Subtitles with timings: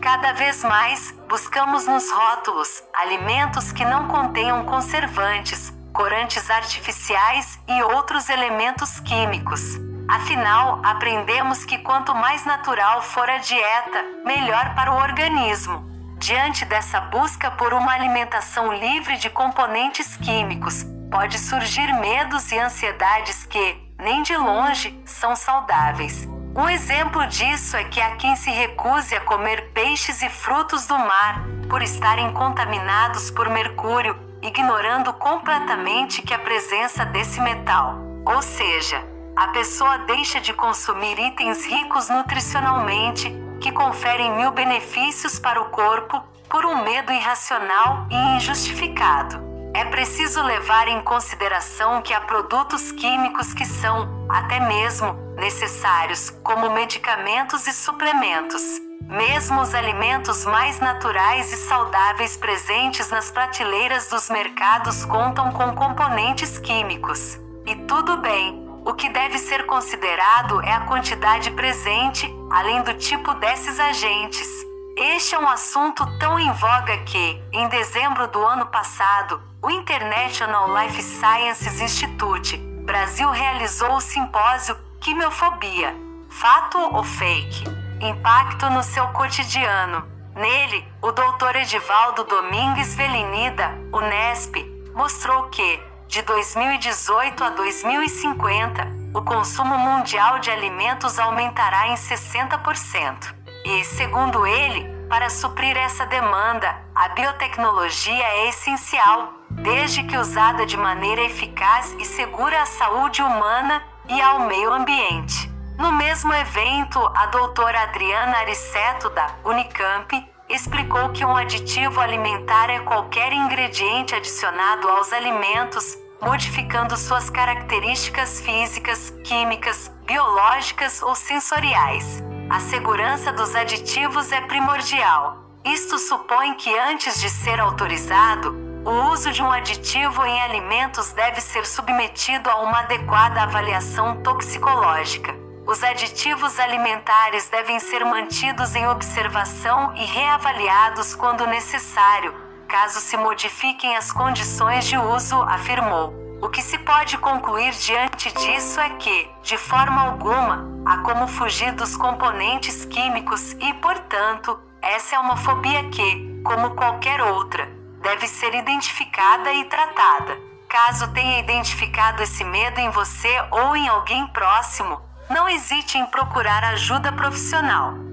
[0.00, 8.28] Cada vez mais, buscamos nos rótulos alimentos que não contenham conservantes, corantes artificiais e outros
[8.28, 9.76] elementos químicos.
[10.08, 15.84] Afinal, aprendemos que quanto mais natural for a dieta, melhor para o organismo.
[16.16, 23.44] Diante dessa busca por uma alimentação livre de componentes químicos, pode surgir medos e ansiedades
[23.44, 26.26] que, nem de longe, são saudáveis.
[26.54, 30.98] Um exemplo disso é que há quem se recuse a comer peixes e frutos do
[30.98, 39.04] mar, por estarem contaminados por mercúrio, ignorando completamente que a presença desse metal, ou seja,
[39.36, 46.20] a pessoa deixa de consumir itens ricos nutricionalmente, que conferem mil benefícios para o corpo,
[46.48, 49.47] por um medo irracional e injustificado.
[49.78, 56.68] É preciso levar em consideração que há produtos químicos que são, até mesmo, necessários, como
[56.68, 58.60] medicamentos e suplementos.
[59.02, 66.58] Mesmo os alimentos mais naturais e saudáveis presentes nas prateleiras dos mercados contam com componentes
[66.58, 67.38] químicos.
[67.64, 73.32] E tudo bem, o que deve ser considerado é a quantidade presente, além do tipo
[73.34, 74.67] desses agentes.
[75.00, 80.76] Este é um assunto tão em voga que, em dezembro do ano passado, o International
[80.76, 85.94] Life Sciences Institute Brasil realizou o simpósio Quimiofobia:
[86.28, 87.62] Fato ou Fake?
[88.00, 90.04] Impacto no seu cotidiano.
[90.34, 91.54] Nele, o Dr.
[91.60, 94.56] Edivaldo Domingues Velinida, Unesp,
[94.96, 103.37] mostrou que, de 2018 a 2050, o consumo mundial de alimentos aumentará em 60%.
[103.68, 110.74] E, segundo ele, para suprir essa demanda, a biotecnologia é essencial, desde que usada de
[110.74, 115.52] maneira eficaz e segura à saúde humana e ao meio ambiente.
[115.76, 122.80] No mesmo evento, a doutora Adriana Ariceto, da Unicamp, explicou que um aditivo alimentar é
[122.80, 132.26] qualquer ingrediente adicionado aos alimentos, modificando suas características físicas, químicas, biológicas ou sensoriais.
[132.50, 135.44] A segurança dos aditivos é primordial.
[135.66, 141.42] Isto supõe que antes de ser autorizado, o uso de um aditivo em alimentos deve
[141.42, 145.36] ser submetido a uma adequada avaliação toxicológica.
[145.66, 152.34] Os aditivos alimentares devem ser mantidos em observação e reavaliados quando necessário,
[152.66, 156.27] caso se modifiquem as condições de uso, afirmou.
[156.40, 161.72] O que se pode concluir diante disso é que, de forma alguma, há como fugir
[161.72, 167.68] dos componentes químicos e, portanto, essa é uma fobia que, como qualquer outra,
[168.00, 170.38] deve ser identificada e tratada.
[170.68, 176.62] Caso tenha identificado esse medo em você ou em alguém próximo, não hesite em procurar
[176.62, 178.07] ajuda profissional.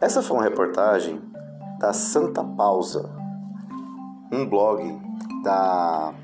[0.00, 1.20] Essa foi uma reportagem
[1.78, 3.10] da Santa Pausa,
[4.32, 4.82] um blog
[5.42, 6.14] da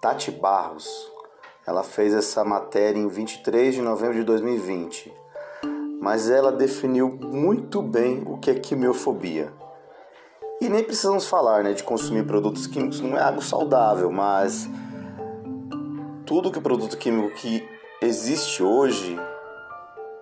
[0.00, 1.10] Tati Barros.
[1.66, 5.24] Ela fez essa matéria em 23 de novembro de 2020
[6.04, 9.50] mas ela definiu muito bem o que é quimiofobia.
[10.60, 14.68] E nem precisamos falar né, de consumir produtos químicos, não é algo saudável, mas
[16.26, 17.66] tudo que produto químico que
[18.02, 19.18] existe hoje,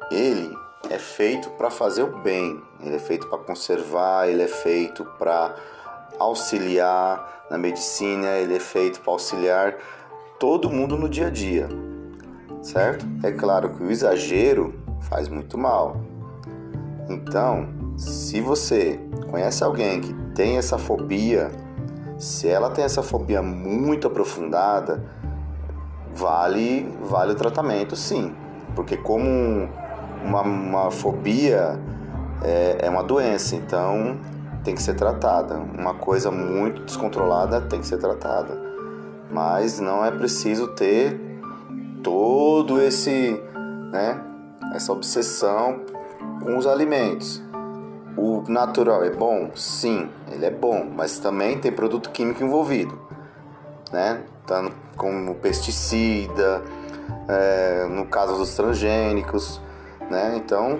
[0.08, 0.56] ele
[0.90, 5.54] é feito para fazer o bem, ele é feito para conservar, ele é feito para
[6.18, 9.76] auxiliar na medicina, ele é feito para auxiliar
[10.38, 11.68] todo mundo no dia a dia,
[12.62, 13.06] certo?
[13.22, 16.00] É claro que o exagero faz muito mal.
[17.08, 19.00] Então, se você
[19.30, 21.50] conhece alguém que tem essa fobia,
[22.18, 25.04] se ela tem essa fobia muito aprofundada,
[26.14, 28.34] vale vale o tratamento, sim,
[28.74, 29.68] porque como
[30.32, 31.78] uma, uma fobia
[32.42, 34.18] é, é uma doença, então
[34.64, 35.56] tem que ser tratada.
[35.56, 38.58] Uma coisa muito descontrolada tem que ser tratada,
[39.30, 41.20] mas não é preciso ter
[42.02, 43.40] todo esse,
[43.92, 44.20] né,
[44.74, 45.82] essa obsessão
[46.42, 47.42] com os alimentos.
[48.16, 49.50] O natural é bom?
[49.54, 52.98] Sim, ele é bom, mas também tem produto químico envolvido,
[53.90, 54.20] né?
[54.46, 56.62] Tanto como pesticida,
[57.26, 59.60] é, no caso dos transgênicos,
[60.12, 60.36] né?
[60.36, 60.78] Então,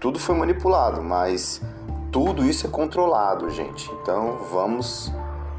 [0.00, 1.60] tudo foi manipulado, mas
[2.10, 3.90] tudo isso é controlado, gente.
[4.00, 5.12] Então, vamos,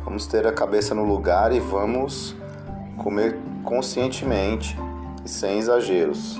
[0.03, 2.35] vamos ter a cabeça no lugar e vamos
[2.97, 4.77] comer conscientemente
[5.23, 6.39] e sem exageros.